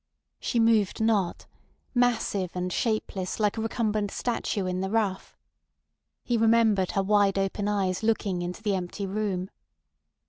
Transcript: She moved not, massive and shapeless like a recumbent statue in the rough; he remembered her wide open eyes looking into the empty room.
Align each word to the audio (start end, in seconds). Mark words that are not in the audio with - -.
She 0.39 0.59
moved 0.59 0.99
not, 0.99 1.45
massive 1.93 2.55
and 2.55 2.73
shapeless 2.73 3.39
like 3.39 3.55
a 3.55 3.61
recumbent 3.61 4.09
statue 4.09 4.65
in 4.65 4.81
the 4.81 4.89
rough; 4.89 5.37
he 6.23 6.37
remembered 6.37 6.93
her 6.93 7.03
wide 7.03 7.37
open 7.37 7.67
eyes 7.67 8.01
looking 8.01 8.41
into 8.41 8.63
the 8.63 8.73
empty 8.73 9.05
room. 9.05 9.51